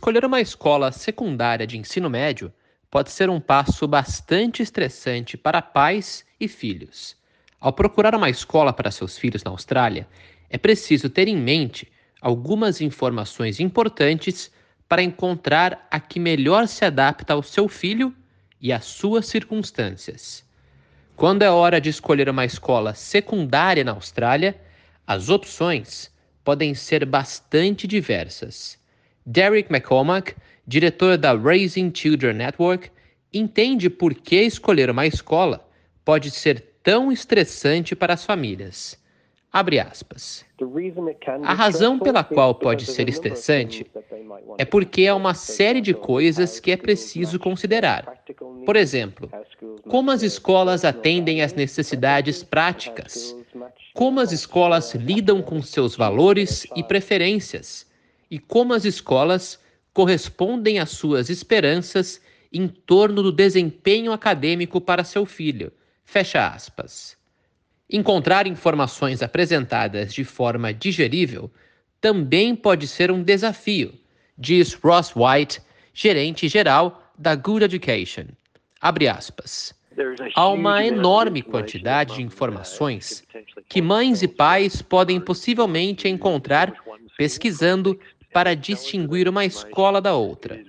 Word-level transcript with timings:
Escolher 0.00 0.24
uma 0.24 0.40
escola 0.40 0.90
secundária 0.92 1.66
de 1.66 1.76
ensino 1.76 2.08
médio 2.08 2.50
pode 2.90 3.10
ser 3.10 3.28
um 3.28 3.38
passo 3.38 3.86
bastante 3.86 4.62
estressante 4.62 5.36
para 5.36 5.60
pais 5.60 6.24
e 6.40 6.48
filhos. 6.48 7.14
Ao 7.60 7.70
procurar 7.70 8.14
uma 8.14 8.30
escola 8.30 8.72
para 8.72 8.90
seus 8.90 9.18
filhos 9.18 9.44
na 9.44 9.50
Austrália, 9.50 10.08
é 10.48 10.56
preciso 10.56 11.10
ter 11.10 11.28
em 11.28 11.36
mente 11.36 11.86
algumas 12.18 12.80
informações 12.80 13.60
importantes 13.60 14.50
para 14.88 15.02
encontrar 15.02 15.86
a 15.90 16.00
que 16.00 16.18
melhor 16.18 16.66
se 16.66 16.82
adapta 16.82 17.34
ao 17.34 17.42
seu 17.42 17.68
filho 17.68 18.16
e 18.58 18.72
às 18.72 18.86
suas 18.86 19.26
circunstâncias. 19.26 20.42
Quando 21.14 21.42
é 21.42 21.50
hora 21.50 21.78
de 21.78 21.90
escolher 21.90 22.30
uma 22.30 22.46
escola 22.46 22.94
secundária 22.94 23.84
na 23.84 23.92
Austrália, 23.92 24.58
as 25.06 25.28
opções 25.28 26.10
podem 26.42 26.74
ser 26.74 27.04
bastante 27.04 27.86
diversas. 27.86 28.79
Derek 29.26 29.70
McCormack, 29.70 30.34
diretor 30.66 31.16
da 31.16 31.34
Raising 31.34 31.92
Children 31.94 32.34
Network, 32.34 32.90
entende 33.32 33.88
por 33.90 34.14
que 34.14 34.42
escolher 34.42 34.90
uma 34.90 35.06
escola 35.06 35.66
pode 36.04 36.30
ser 36.30 36.64
tão 36.82 37.12
estressante 37.12 37.94
para 37.94 38.14
as 38.14 38.24
famílias. 38.24 38.98
Abre 39.52 39.80
aspas. 39.80 40.44
A 41.42 41.54
razão 41.54 41.98
pela 41.98 42.22
qual 42.22 42.54
pode 42.54 42.86
ser 42.86 43.08
estressante 43.08 43.84
é 44.58 44.64
porque 44.64 45.08
há 45.08 45.14
uma 45.14 45.34
série 45.34 45.80
de 45.80 45.92
coisas 45.92 46.60
que 46.60 46.70
é 46.70 46.76
preciso 46.76 47.38
considerar. 47.38 48.22
Por 48.64 48.76
exemplo, 48.76 49.28
como 49.88 50.12
as 50.12 50.22
escolas 50.22 50.84
atendem 50.84 51.42
às 51.42 51.52
necessidades 51.52 52.44
práticas, 52.44 53.34
como 53.92 54.20
as 54.20 54.30
escolas 54.30 54.94
lidam 54.94 55.42
com 55.42 55.60
seus 55.60 55.96
valores 55.96 56.64
e 56.76 56.84
preferências, 56.84 57.89
e 58.30 58.38
como 58.38 58.72
as 58.72 58.84
escolas 58.84 59.58
correspondem 59.92 60.78
às 60.78 60.90
suas 60.90 61.28
esperanças 61.28 62.20
em 62.52 62.68
torno 62.68 63.22
do 63.22 63.32
desempenho 63.32 64.12
acadêmico 64.12 64.80
para 64.80 65.04
seu 65.04 65.26
filho. 65.26 65.72
Fecha 66.04 66.46
aspas. 66.46 67.16
Encontrar 67.88 68.46
informações 68.46 69.22
apresentadas 69.22 70.14
de 70.14 70.24
forma 70.24 70.72
digerível 70.72 71.50
também 72.00 72.54
pode 72.54 72.86
ser 72.86 73.10
um 73.10 73.22
desafio, 73.22 73.92
diz 74.38 74.74
Ross 74.74 75.12
White, 75.14 75.60
gerente 75.92 76.48
geral 76.48 77.12
da 77.18 77.34
Good 77.34 77.64
Education. 77.64 78.26
Abre 78.80 79.08
aspas. 79.08 79.74
Há 80.34 80.48
uma 80.48 80.84
enorme 80.84 81.42
quantidade 81.42 82.14
de 82.14 82.22
informações 82.22 83.22
que 83.68 83.82
mães 83.82 84.22
e 84.22 84.28
pais 84.28 84.80
podem 84.80 85.20
possivelmente 85.20 86.08
encontrar 86.08 86.72
pesquisando 87.18 87.98
para 88.32 88.54
distinguir 88.54 89.28
uma 89.28 89.44
escola 89.44 90.00
da 90.00 90.14
outra. 90.14 90.62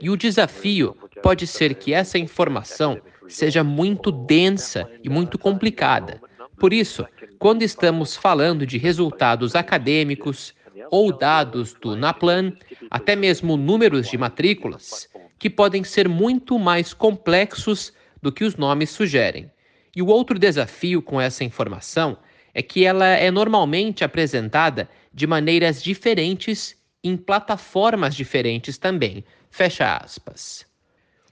E 0.00 0.10
o 0.10 0.16
desafio 0.16 0.96
pode 1.22 1.46
ser 1.46 1.74
que 1.74 1.92
essa 1.92 2.18
informação 2.18 3.00
seja 3.28 3.64
muito 3.64 4.12
densa 4.12 4.88
e 5.02 5.08
muito 5.08 5.38
complicada, 5.38 6.20
por 6.58 6.72
isso, 6.72 7.06
quando 7.38 7.62
estamos 7.62 8.16
falando 8.16 8.66
de 8.66 8.78
resultados 8.78 9.54
acadêmicos 9.54 10.54
ou 10.90 11.12
dados 11.12 11.74
do 11.74 11.94
NAPLAN, 11.94 12.52
até 12.90 13.14
mesmo 13.14 13.56
números 13.56 14.08
de 14.08 14.16
matrículas, 14.16 15.08
que 15.38 15.50
podem 15.50 15.84
ser 15.84 16.08
muito 16.08 16.58
mais 16.58 16.94
complexos 16.94 17.92
do 18.22 18.32
que 18.32 18.42
os 18.42 18.56
nomes 18.56 18.90
sugerem. 18.90 19.50
E 19.94 20.00
o 20.00 20.06
outro 20.06 20.38
desafio 20.38 21.02
com 21.02 21.20
essa 21.20 21.44
informação 21.44 22.16
é 22.54 22.62
que 22.62 22.84
ela 22.84 23.06
é 23.06 23.30
normalmente 23.30 24.02
apresentada 24.02 24.88
de 25.12 25.26
maneiras 25.26 25.82
diferentes 25.82 26.74
em 27.08 27.16
plataformas 27.16 28.14
diferentes 28.14 28.78
também. 28.78 29.24
Fecha 29.50 29.96
aspas. 29.96 30.66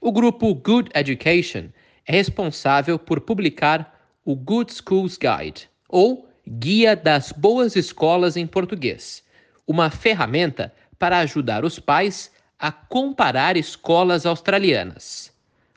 O 0.01 0.11
grupo 0.11 0.53
Good 0.53 0.91
Education 0.93 1.69
é 2.05 2.11
responsável 2.13 2.97
por 2.99 3.21
publicar 3.21 4.09
o 4.23 4.35
Good 4.35 4.73
Schools 4.73 5.17
Guide, 5.17 5.69
ou 5.89 6.29
Guia 6.47 6.95
das 6.95 7.31
Boas 7.31 7.75
Escolas 7.75 8.37
em 8.37 8.45
Português, 8.45 9.23
uma 9.67 9.89
ferramenta 9.89 10.73
para 10.97 11.19
ajudar 11.19 11.65
os 11.65 11.79
pais 11.79 12.31
a 12.59 12.71
comparar 12.71 13.57
escolas 13.57 14.25
australianas. 14.25 15.31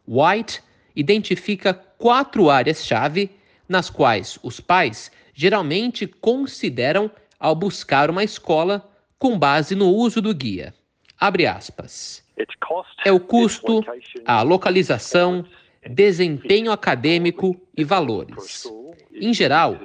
White 0.07 0.63
identifica 0.95 1.75
quatro 1.75 2.51
áreas-chave 2.51 3.31
nas 3.69 3.91
quais 3.91 4.39
os 4.43 4.61
pais 4.61 5.11
geralmente 5.35 6.07
consideram 6.07 7.11
ao 7.39 7.55
buscar 7.55 8.11
uma 8.11 8.25
escola 8.25 8.88
com 9.19 9.39
base 9.39 9.75
no 9.75 9.89
uso 9.89 10.23
do 10.23 10.35
guia. 10.35 10.73
Abre 11.19 11.47
aspas. 11.47 12.23
É 13.05 13.11
o 13.11 13.19
custo, 13.19 13.85
a 14.25 14.43
localização, 14.43 15.45
desempenho 15.91 16.71
acadêmico 16.71 17.61
e 17.77 17.83
valores. 17.83 18.71
Em 19.13 19.35
geral, 19.35 19.77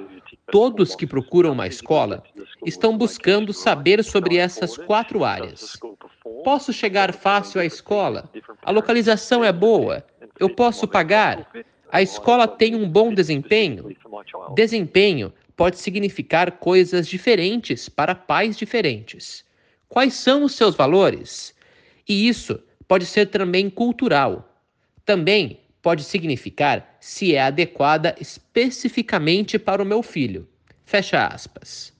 todos 0.52 0.94
que 0.94 1.06
procuram 1.06 1.52
uma 1.52 1.66
escola 1.66 2.22
estão 2.64 2.96
buscando 2.96 3.52
saber 3.52 4.04
sobre 4.04 4.36
essas 4.36 4.76
quatro 4.76 5.24
áreas. 5.24 5.78
Posso 6.44 6.72
chegar 6.72 7.12
fácil 7.12 7.60
à 7.60 7.64
escola? 7.64 8.30
A 8.62 8.70
localização 8.70 9.44
é 9.44 9.52
boa? 9.52 10.04
Eu 10.38 10.48
posso 10.48 10.86
pagar? 10.86 11.50
A 11.90 12.02
escola 12.02 12.46
tem 12.46 12.74
um 12.74 12.88
bom 12.88 13.12
desempenho? 13.12 13.96
Desempenho 14.54 15.32
pode 15.56 15.78
significar 15.78 16.52
coisas 16.52 17.06
diferentes 17.06 17.88
para 17.88 18.14
pais 18.14 18.56
diferentes. 18.56 19.44
Quais 19.88 20.14
são 20.14 20.44
os 20.44 20.54
seus 20.54 20.74
valores? 20.74 21.54
E 22.08 22.28
isso 22.28 22.60
pode 22.88 23.06
ser 23.06 23.26
também 23.26 23.70
cultural. 23.70 24.60
Também 25.04 25.60
pode 25.80 26.02
significar 26.02 26.96
se 26.98 27.34
é 27.34 27.42
adequada 27.42 28.14
especificamente 28.20 29.58
para 29.58 29.82
o 29.82 29.86
meu 29.86 30.02
filho. 30.02 30.48
Fecha 30.84 31.26
aspas. 31.26 31.92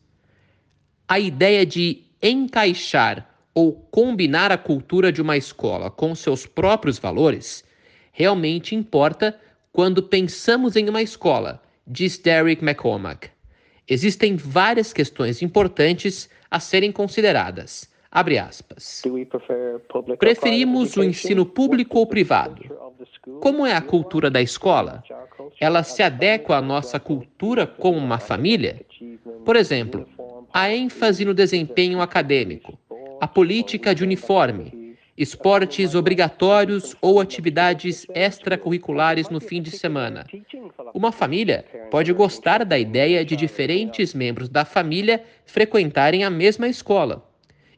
A 1.06 1.20
ideia 1.20 1.64
de 1.64 2.02
encaixar 2.22 3.30
ou 3.54 3.72
combinar 3.72 4.50
a 4.50 4.58
cultura 4.58 5.12
de 5.12 5.22
uma 5.22 5.36
escola 5.36 5.90
com 5.90 6.14
seus 6.14 6.46
próprios 6.46 6.98
valores 6.98 7.62
realmente 8.10 8.74
importa 8.74 9.38
quando 9.70 10.02
pensamos 10.02 10.76
em 10.76 10.88
uma 10.88 11.02
escola, 11.02 11.62
diz 11.86 12.16
Derek 12.16 12.62
McCormack. 12.62 13.33
Existem 13.88 14.36
várias 14.36 14.92
questões 14.92 15.42
importantes 15.42 16.28
a 16.50 16.58
serem 16.58 16.90
consideradas. 16.90 17.92
Abre 18.10 18.38
aspas. 18.38 19.02
Preferimos 20.18 20.96
o 20.96 21.02
ensino 21.02 21.44
público 21.44 21.98
ou 21.98 22.06
privado? 22.06 22.62
Como 23.40 23.66
é 23.66 23.74
a 23.74 23.82
cultura 23.82 24.30
da 24.30 24.40
escola? 24.40 25.02
Ela 25.60 25.82
se 25.82 26.02
adequa 26.02 26.56
à 26.56 26.62
nossa 26.62 27.00
cultura 27.00 27.66
como 27.66 27.98
uma 27.98 28.18
família? 28.18 28.80
Por 29.44 29.56
exemplo, 29.56 30.08
a 30.52 30.72
ênfase 30.72 31.24
no 31.24 31.34
desempenho 31.34 32.00
acadêmico, 32.00 32.78
a 33.20 33.26
política 33.26 33.94
de 33.94 34.04
uniforme, 34.04 34.96
esportes 35.16 35.94
obrigatórios 35.94 36.96
ou 37.00 37.20
atividades 37.20 38.06
extracurriculares 38.14 39.28
no 39.28 39.40
fim 39.40 39.60
de 39.60 39.70
semana. 39.70 40.26
Uma 40.92 41.12
família 41.12 41.64
pode 41.94 42.12
gostar 42.12 42.64
da 42.64 42.76
ideia 42.76 43.24
de 43.24 43.36
diferentes 43.36 44.14
membros 44.14 44.48
da 44.48 44.64
família 44.64 45.24
frequentarem 45.46 46.24
a 46.24 46.28
mesma 46.28 46.66
escola. 46.66 47.24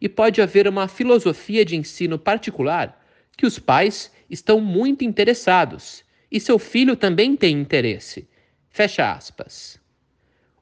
E 0.01 0.09
pode 0.09 0.41
haver 0.41 0.67
uma 0.67 0.89
filosofia 0.89 1.67
de 1.67 1.77
ensino 1.77 2.19
particular 2.19 2.99
que 3.37 3.45
os 3.45 3.59
pais 3.59 4.11
estão 4.31 4.59
muito 4.59 5.05
interessados 5.05 6.03
e 6.33 6.41
seu 6.41 6.59
filho 6.59 6.97
também 6.97 7.37
tem 7.37 7.61
interesse. 7.61 8.27
Fecha 8.71 9.13
aspas. 9.13 9.79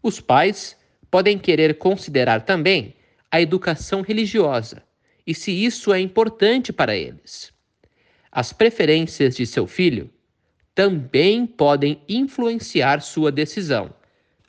Os 0.03 0.19
pais 0.19 0.77
podem 1.09 1.39
querer 1.39 1.79
considerar 1.79 2.41
também 2.41 2.97
a 3.31 3.41
educação 3.41 4.01
religiosa 4.01 4.83
e 5.25 5.33
se 5.33 5.53
isso 5.53 5.93
é 5.93 6.01
importante 6.01 6.73
para 6.73 6.97
eles. 6.97 7.53
As 8.33 8.53
preferências 8.53 9.37
de 9.37 9.47
seu 9.47 9.69
filho 9.69 10.11
também 10.75 11.47
podem 11.47 12.01
influenciar 12.09 13.01
sua 13.01 13.31
decisão. 13.31 13.91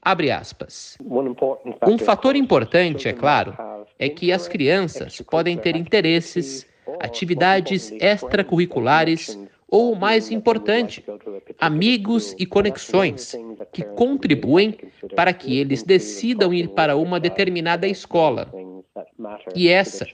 Abre 0.02 0.32
aspas. 0.32 0.98
Um 1.88 1.98
fator 1.98 2.36
importante, 2.36 3.08
é 3.08 3.14
claro, 3.14 3.56
é 3.98 4.10
que 4.10 4.32
as 4.32 4.48
crianças 4.48 5.22
podem 5.22 5.58
ter 5.58 5.76
interesses 5.76 6.66
atividades 7.00 7.92
extracurriculares 8.00 9.38
ou, 9.68 9.96
mais 9.96 10.30
importante, 10.30 11.04
amigos 11.60 12.36
e 12.38 12.46
conexões 12.46 13.36
que 13.74 13.84
contribuem 13.84 14.78
para 15.16 15.34
que 15.34 15.58
eles 15.58 15.82
decidam 15.82 16.54
ir 16.54 16.70
para 16.70 16.96
uma 16.96 17.20
determinada 17.20 17.88
escola. 17.88 18.52
E 19.56 19.68
essa 19.68 20.06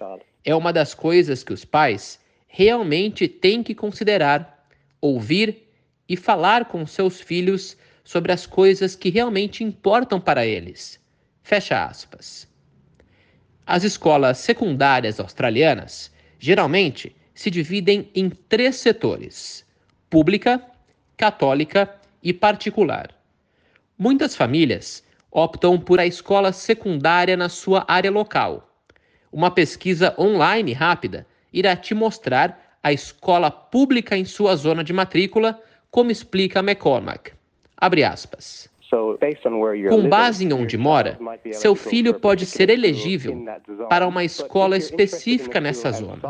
é 0.45 0.55
uma 0.55 0.71
das 0.71 0.93
coisas 0.93 1.43
que 1.43 1.53
os 1.53 1.65
pais 1.65 2.19
realmente 2.47 3.27
têm 3.27 3.61
que 3.61 3.75
considerar, 3.75 4.65
ouvir 5.01 5.70
e 6.11 6.17
falar 6.17 6.65
com 6.65 6.85
seus 6.85 7.21
filhos 7.21 7.77
sobre 8.03 8.33
as 8.33 8.45
coisas 8.45 8.97
que 8.97 9.09
realmente 9.09 9.63
importam 9.63 10.19
para 10.19 10.45
eles. 10.45 10.99
Fecha 11.41 11.85
aspas. 11.85 12.45
As 13.65 13.85
escolas 13.85 14.39
secundárias 14.39 15.21
australianas 15.21 16.11
geralmente 16.37 17.15
se 17.33 17.49
dividem 17.49 18.11
em 18.13 18.29
três 18.29 18.75
setores: 18.75 19.65
pública, 20.09 20.61
católica 21.15 21.89
e 22.21 22.33
particular. 22.33 23.15
Muitas 23.97 24.35
famílias 24.35 25.05
optam 25.31 25.79
por 25.79 25.97
a 25.97 26.05
escola 26.05 26.51
secundária 26.51 27.37
na 27.37 27.47
sua 27.47 27.85
área 27.87 28.11
local. 28.11 28.69
Uma 29.31 29.49
pesquisa 29.49 30.13
online 30.19 30.73
rápida 30.73 31.25
irá 31.53 31.73
te 31.73 31.93
mostrar 31.93 32.77
a 32.83 32.91
escola 32.91 33.49
pública 33.49 34.17
em 34.17 34.25
sua 34.25 34.57
zona 34.57 34.83
de 34.83 34.91
matrícula, 34.91 35.57
como 35.91 36.09
explica 36.09 36.61
McCormack. 36.61 37.33
Abre 37.77 38.03
aspas. 38.03 38.69
Com 39.89 40.09
base 40.09 40.43
em 40.45 40.51
onde 40.51 40.77
mora, 40.77 41.17
seu 41.53 41.75
filho 41.75 42.13
pode 42.13 42.45
ser 42.45 42.69
elegível 42.69 43.45
para 43.89 44.07
uma 44.07 44.23
escola 44.23 44.77
específica 44.77 45.61
nessa 45.61 45.91
zona. 45.91 46.21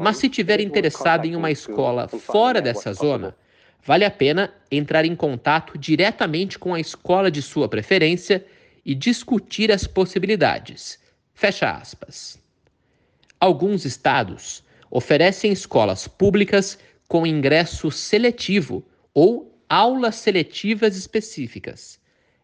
Mas 0.00 0.18
se 0.18 0.28
tiver 0.28 0.60
interessado 0.60 1.24
em 1.24 1.34
uma 1.34 1.50
escola 1.50 2.06
fora 2.06 2.60
dessa 2.60 2.92
zona, 2.92 3.34
vale 3.84 4.04
a 4.04 4.10
pena 4.10 4.52
entrar 4.70 5.04
em 5.04 5.16
contato 5.16 5.76
diretamente 5.76 6.56
com 6.56 6.72
a 6.72 6.80
escola 6.80 7.30
de 7.30 7.42
sua 7.42 7.68
preferência 7.68 8.44
e 8.84 8.94
discutir 8.94 9.72
as 9.72 9.86
possibilidades. 9.86 11.00
Fecha 11.34 11.70
aspas. 11.70 12.40
Alguns 13.40 13.84
estados 13.84 14.64
oferecem 14.90 15.52
escolas 15.52 16.06
públicas 16.06 16.78
com 17.08 17.26
ingresso 17.26 17.90
seletivo 17.90 18.86
ou 19.14 19.58
aulas 19.68 20.16
seletivas 20.16 20.96
específicas. 20.96 21.98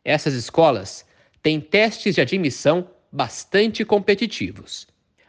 Essas 0.05 0.35
escolas 0.35 1.07
têm 1.43 1.61
testes 1.61 2.15
de 2.15 2.21
admissão 2.21 2.91
bastante 3.13 3.85
competitivos. 3.85 4.87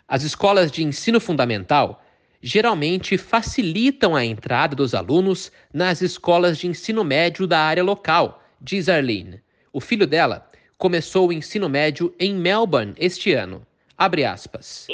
As 0.08 0.24
escolas 0.24 0.72
de 0.72 0.84
ensino 0.84 1.20
fundamental 1.20 2.02
geralmente 2.42 3.18
facilitam 3.18 4.16
a 4.16 4.24
entrada 4.24 4.76
dos 4.76 4.94
alunos 4.94 5.52
nas 5.74 6.02
escolas 6.02 6.58
de 6.58 6.68
ensino 6.68 7.04
médio 7.04 7.46
da 7.46 7.60
área 7.60 7.84
local, 7.84 8.44
diz 8.62 8.88
Arlene. 8.88 9.42
O 9.74 9.82
filho 9.82 10.08
dela 10.08 10.50
começou 10.78 11.30
o 11.30 11.34
ensino 11.34 11.68
médio 11.68 12.14
em 12.20 12.36
Melbourne 12.36 12.94
este 12.98 13.34
ano. 13.34 13.66
Abre 13.98 14.26
aspas. 14.26 14.88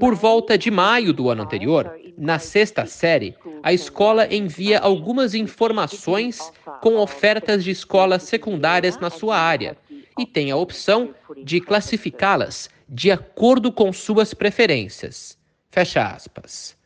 Por 0.00 0.14
volta 0.14 0.56
de 0.56 0.70
maio 0.70 1.12
do 1.12 1.28
ano 1.28 1.42
anterior, 1.42 1.94
na 2.16 2.38
sexta 2.38 2.86
série, 2.86 3.36
a 3.62 3.72
escola 3.72 4.32
envia 4.32 4.78
algumas 4.78 5.34
informações 5.34 6.50
com 6.80 6.96
ofertas 6.96 7.62
de 7.62 7.70
escolas 7.70 8.22
secundárias 8.22 8.98
na 8.98 9.10
sua 9.10 9.36
área 9.36 9.76
e 10.18 10.24
tem 10.24 10.50
a 10.50 10.56
opção 10.56 11.14
de 11.44 11.60
classificá-las 11.60 12.70
de 12.88 13.10
acordo 13.10 13.70
com 13.70 13.92
suas 13.92 14.32
preferências. 14.32 15.38
Fecha 15.70 16.06
aspas. 16.06 16.76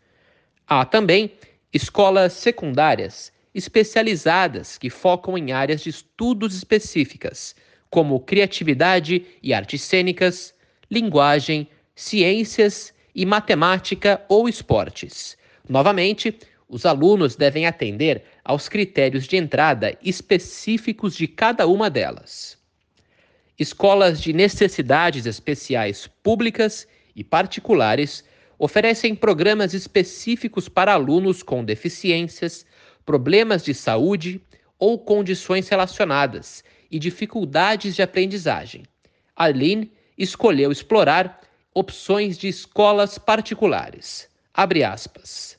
Há 0.66 0.84
também 0.84 1.32
escolas 1.72 2.32
secundárias 2.32 3.32
especializadas 3.54 4.76
que 4.76 4.90
focam 4.90 5.38
em 5.38 5.52
áreas 5.52 5.80
de 5.80 5.90
estudos 5.90 6.54
específicas, 6.54 7.54
como 7.88 8.20
criatividade 8.20 9.24
e 9.42 9.54
artes 9.54 9.82
cênicas, 9.82 10.54
linguagem, 10.90 11.68
ciências 11.94 12.92
e 13.14 13.24
matemática 13.24 14.22
ou 14.28 14.48
esportes. 14.48 15.36
Novamente, 15.68 16.38
os 16.68 16.84
alunos 16.84 17.36
devem 17.36 17.66
atender 17.66 18.24
aos 18.44 18.68
critérios 18.68 19.26
de 19.26 19.36
entrada 19.36 19.96
específicos 20.02 21.16
de 21.16 21.26
cada 21.26 21.66
uma 21.66 21.88
delas. 21.88 22.58
Escolas 23.58 24.20
de 24.20 24.32
necessidades 24.32 25.26
especiais 25.26 26.08
públicas 26.22 26.86
e 27.14 27.24
particulares 27.24 28.24
oferecem 28.58 29.14
programas 29.14 29.74
específicos 29.74 30.68
para 30.68 30.92
alunos 30.92 31.42
com 31.42 31.64
deficiências, 31.64 32.66
problemas 33.04 33.64
de 33.64 33.72
saúde 33.72 34.40
ou 34.78 34.98
condições 34.98 35.68
relacionadas 35.68 36.62
e 36.90 36.98
dificuldades 36.98 37.94
de 37.94 38.02
aprendizagem. 38.02 38.82
Arlene 39.34 39.92
escolheu 40.16 40.72
explorar 40.72 41.40
opções 41.74 42.38
de 42.38 42.48
escolas 42.48 43.18
particulares. 43.18 44.28
Abre 44.54 44.82
aspas. 44.82 45.58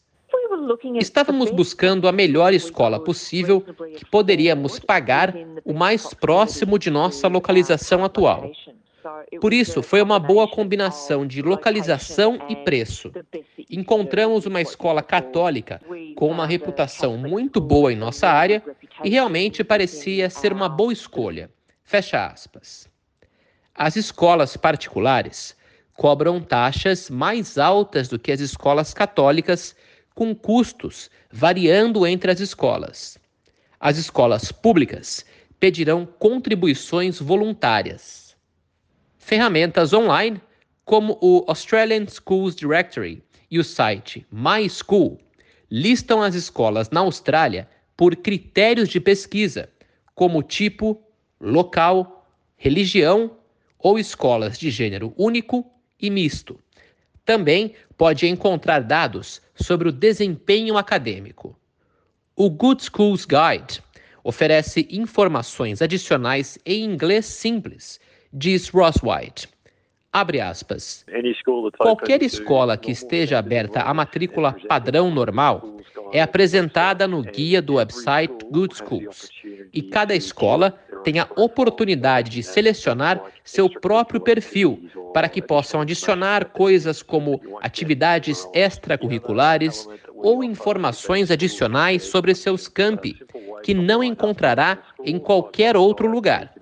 Estávamos 1.00 1.52
buscando 1.52 2.08
a 2.08 2.12
melhor 2.12 2.54
escola 2.54 3.00
possível 3.00 3.62
que 3.96 4.04
poderíamos 4.06 4.80
pagar 4.80 5.34
o 5.64 5.74
mais 5.74 6.14
próximo 6.14 6.80
de 6.80 6.90
nossa 6.90 7.28
localização 7.28 8.04
atual. 8.04 8.52
Por 9.40 9.54
isso, 9.54 9.82
foi 9.84 10.02
uma 10.02 10.20
boa 10.20 10.48
combinação 10.48 11.26
de 11.26 11.42
localização 11.42 12.40
e 12.50 12.56
preço. 12.56 13.12
Encontramos 13.70 14.46
uma 14.46 14.62
escola 14.62 15.02
católica 15.02 15.82
com 16.16 16.30
uma 16.30 16.46
reputação 16.46 17.18
muito 17.18 17.62
boa 17.62 17.94
em 17.94 17.96
nossa 17.96 18.28
área 18.28 18.64
e 19.04 19.10
realmente 19.10 19.64
parecia 19.64 20.30
ser 20.30 20.52
uma 20.52 20.68
boa 20.68 20.92
escolha. 20.92 21.50
Fecha 21.84 22.26
aspas. 22.26 22.90
As 23.80 23.96
escolas 23.96 24.58
particulares 24.58 25.56
cobram 25.94 26.42
taxas 26.42 27.12
mais 27.12 27.60
altas 27.60 28.08
do 28.08 28.18
que 28.18 28.32
as 28.32 28.40
escolas 28.40 28.92
católicas, 28.92 29.76
com 30.16 30.34
custos 30.34 31.12
variando 31.32 32.08
entre 32.08 32.32
as 32.32 32.40
escolas. 32.40 33.20
As 33.80 34.00
escolas 34.00 34.52
públicas 34.52 35.24
pedirão 35.60 36.08
contribuições 36.08 37.20
voluntárias. 37.20 38.36
Ferramentas 39.20 39.94
online, 39.94 40.42
como 40.84 41.20
o 41.22 41.46
Australian 41.48 42.08
Schools 42.08 42.56
Directory 42.56 43.22
e 43.52 43.60
o 43.60 43.64
site 43.64 44.26
My 44.32 44.68
School, 44.68 45.20
listam 45.70 46.24
as 46.24 46.34
escolas 46.34 46.90
na 46.90 47.02
Austrália 47.02 47.70
por 47.96 48.16
critérios 48.16 48.90
de 48.90 49.00
pesquisa, 49.00 49.70
como 50.16 50.42
tipo, 50.42 51.00
local, 51.40 52.28
religião 52.56 53.38
ou 53.88 53.98
escolas 53.98 54.58
de 54.58 54.70
gênero 54.70 55.14
único 55.18 55.66
e 55.98 56.10
misto. 56.10 56.60
Também 57.24 57.74
pode 57.98 58.28
encontrar 58.28 58.82
dados 58.82 59.42
sobre 59.56 59.88
o 59.88 59.94
desempenho 59.94 60.78
acadêmico. 60.78 61.58
O 62.36 62.50
Good 62.50 62.84
Schools 62.84 63.26
Guide 63.26 63.82
oferece 64.26 64.86
informações 64.92 65.82
adicionais 65.82 66.60
em 66.66 66.84
inglês 66.84 67.28
simples, 67.28 67.98
diz 68.34 68.68
Ross 68.68 68.98
White. 69.02 69.48
Abre 70.12 70.42
aspas. 70.42 71.06
Qualquer 71.78 72.22
escola 72.22 72.76
que 72.76 72.92
esteja 72.92 73.40
aberta 73.40 73.84
à 73.84 73.94
matrícula 73.94 74.54
padrão 74.68 75.10
normal 75.10 75.78
é 76.12 76.22
apresentada 76.22 77.08
no 77.08 77.22
guia 77.22 77.62
do 77.62 77.76
website 77.76 78.34
Good 78.52 78.76
Schools, 78.76 79.30
e 79.72 79.82
cada 79.82 80.14
escola 80.14 80.78
tem 81.04 81.20
a 81.20 81.28
oportunidade 81.36 82.30
de 82.30 82.44
selecionar 82.44 83.22
seu 83.44 83.70
próprio 83.70 84.20
perfil 84.20 84.90
para 85.14 85.30
que 85.30 85.42
possam 85.42 85.82
adicionar 85.82 86.46
coisas 86.46 87.02
como 87.02 87.42
atividades 87.62 88.48
extracurriculares 88.54 89.88
ou 90.16 90.44
informações 90.44 91.32
adicionais 91.32 92.04
sobre 92.04 92.34
seus 92.36 92.68
campi, 92.68 93.18
que 93.64 93.74
não 93.74 94.04
encontrará 94.04 94.80
em 95.04 95.18
qualquer 95.18 95.76
outro 95.78 96.08
lugar. 96.08 96.54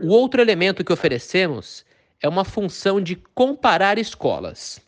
O 0.00 0.08
outro 0.08 0.40
elemento 0.40 0.84
que 0.84 0.92
oferecemos 0.92 1.84
é 2.20 2.28
uma 2.28 2.44
função 2.44 3.00
de 3.00 3.16
comparar 3.34 3.98
escolas. 3.98 4.80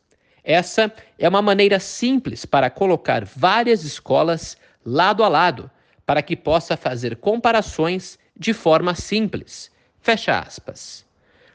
Essa 0.42 0.92
é 1.19 1.28
uma 1.28 1.42
maneira 1.42 1.78
simples 1.78 2.45
para 2.45 2.71
colocar 2.71 3.25
várias 3.25 3.85
escolas 3.85 4.57
lado 4.85 5.23
a 5.23 5.28
lado, 5.28 5.71
para 6.07 6.23
que 6.23 6.37
possa 6.37 6.76
fazer 6.76 7.16
comparações 7.16 8.19
de 8.40 8.54
forma 8.54 8.94
simples. 8.94 9.70
Fecha 10.00 10.40
aspas. 10.40 11.06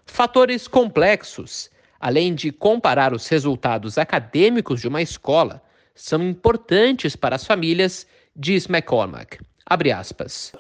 Fatores 0.06 0.68
complexos, 0.68 1.72
além 2.00 2.36
de 2.36 2.52
comparar 2.52 3.12
os 3.12 3.28
resultados 3.28 3.98
acadêmicos 3.98 4.82
de 4.82 4.88
uma 4.88 5.02
escola, 5.02 5.64
são 5.96 6.22
importantes 6.22 7.16
para 7.16 7.36
as 7.36 7.46
famílias, 7.46 8.06
diz 8.36 8.68
McCormack. 8.68 9.40
Abre 9.66 9.92
aspas. 9.92 10.54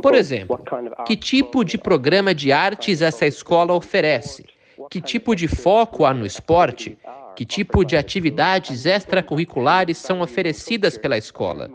Por 0.00 0.14
exemplo, 0.14 0.62
que 1.04 1.16
tipo 1.16 1.64
de 1.64 1.76
programa 1.76 2.32
de 2.32 2.52
artes 2.52 3.02
essa 3.02 3.26
escola 3.26 3.74
oferece? 3.74 4.44
Que 4.88 5.00
tipo 5.00 5.34
de 5.34 5.48
foco 5.48 6.04
há 6.04 6.14
no 6.14 6.24
esporte? 6.24 6.96
Que 7.34 7.44
tipo 7.44 7.84
de 7.84 7.96
atividades 7.96 8.86
extracurriculares 8.86 9.98
são 9.98 10.20
oferecidas 10.20 10.96
pela 10.96 11.18
escola? 11.18 11.68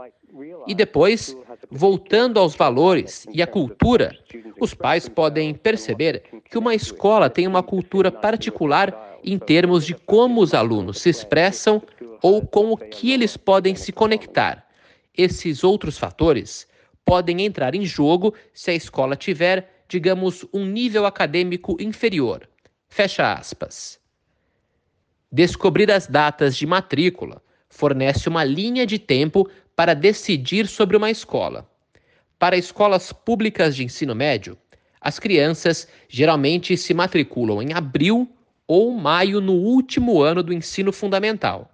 E 0.65 0.73
depois, 0.73 1.35
voltando 1.71 2.39
aos 2.39 2.55
valores 2.55 3.25
e 3.31 3.41
à 3.41 3.47
cultura, 3.47 4.17
os 4.59 4.73
pais 4.73 5.07
podem 5.07 5.53
perceber 5.53 6.23
que 6.49 6.57
uma 6.57 6.73
escola 6.73 7.29
tem 7.29 7.47
uma 7.47 7.61
cultura 7.61 8.11
particular 8.11 9.19
em 9.23 9.37
termos 9.37 9.85
de 9.85 9.93
como 9.93 10.41
os 10.41 10.53
alunos 10.53 10.99
se 10.99 11.09
expressam 11.09 11.81
ou 12.21 12.45
com 12.45 12.71
o 12.71 12.77
que 12.77 13.11
eles 13.11 13.37
podem 13.37 13.75
se 13.75 13.91
conectar. 13.91 14.67
Esses 15.15 15.63
outros 15.63 15.97
fatores 15.97 16.67
podem 17.05 17.45
entrar 17.45 17.75
em 17.75 17.85
jogo 17.85 18.33
se 18.53 18.71
a 18.71 18.75
escola 18.75 19.15
tiver, 19.15 19.83
digamos, 19.87 20.45
um 20.53 20.65
nível 20.65 21.05
acadêmico 21.05 21.77
inferior. 21.79 22.47
Fecha 22.87 23.33
aspas. 23.33 23.99
Descobrir 25.31 25.91
as 25.91 26.07
datas 26.07 26.55
de 26.55 26.65
matrícula 26.65 27.41
fornece 27.69 28.27
uma 28.27 28.43
linha 28.43 28.85
de 28.85 28.97
tempo 28.97 29.47
para 29.79 29.93
decidir 29.93 30.67
sobre 30.67 30.97
uma 30.97 31.09
escola. 31.09 31.65
Para 32.37 32.57
escolas 32.57 33.13
públicas 33.13 33.73
de 33.73 33.85
ensino 33.85 34.13
médio, 34.13 34.57
as 34.99 35.19
crianças 35.19 35.87
geralmente 36.09 36.75
se 36.75 36.93
matriculam 36.93 37.61
em 37.61 37.71
abril 37.71 38.29
ou 38.67 38.91
maio 38.91 39.39
no 39.39 39.53
último 39.53 40.21
ano 40.21 40.43
do 40.43 40.51
ensino 40.51 40.91
fundamental. 40.91 41.71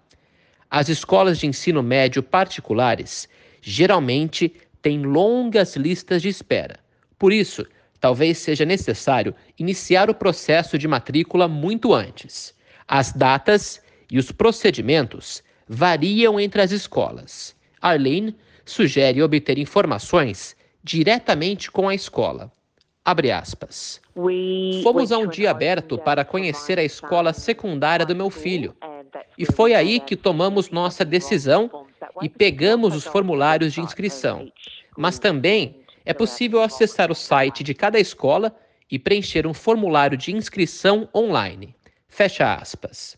As 0.69 0.87
escolas 0.87 1.39
de 1.39 1.47
ensino 1.47 1.81
médio 1.81 2.21
particulares 2.21 3.27
geralmente 3.59 4.53
têm 4.83 5.01
longas 5.01 5.75
listas 5.75 6.21
de 6.21 6.29
espera. 6.29 6.79
Por 7.17 7.33
isso, 7.33 7.65
talvez 7.99 8.37
seja 8.37 8.65
necessário 8.65 9.33
iniciar 9.57 10.11
o 10.11 10.13
processo 10.13 10.77
de 10.77 10.87
matrícula 10.87 11.47
muito 11.47 11.91
antes. 11.91 12.53
As 12.87 13.11
datas 13.11 13.81
e 14.11 14.19
os 14.19 14.31
procedimentos 14.31 15.41
variam 15.67 16.39
entre 16.39 16.61
as 16.61 16.69
escolas. 16.69 17.54
Arlene 17.85 18.35
sugere 18.65 19.21
obter 19.21 19.59
informações 19.59 20.55
diretamente 20.83 21.69
com 21.69 21.87
a 21.87 21.93
escola. 21.93 22.51
Abre 23.03 23.31
aspas. 23.31 24.01
Fomos 24.81 25.11
a 25.11 25.19
um 25.19 25.27
dia 25.27 25.51
aberto 25.51 25.95
para 25.99 26.25
conhecer 26.25 26.79
a 26.79 26.83
escola 26.83 27.31
secundária 27.31 28.03
do 28.03 28.15
meu 28.15 28.31
filho. 28.31 28.75
E 29.37 29.45
foi 29.45 29.75
aí 29.75 29.99
que 29.99 30.15
tomamos 30.15 30.71
nossa 30.71 31.05
decisão 31.05 31.69
e 32.23 32.27
pegamos 32.27 32.95
os 32.95 33.03
formulários 33.05 33.73
de 33.73 33.81
inscrição. 33.81 34.51
Mas 34.97 35.19
também 35.19 35.81
é 36.03 36.13
possível 36.13 36.63
acessar 36.63 37.11
o 37.11 37.15
site 37.15 37.63
de 37.63 37.75
cada 37.75 37.99
escola 37.99 38.55
e 38.89 38.97
preencher 38.97 39.45
um 39.45 39.53
formulário 39.53 40.17
de 40.17 40.35
inscrição 40.35 41.07
online. 41.13 41.75
Fecha 42.07 42.55
aspas. 42.55 43.15